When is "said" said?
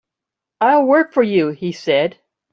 1.71-2.17